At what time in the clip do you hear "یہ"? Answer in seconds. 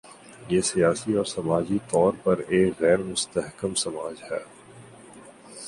0.49-0.61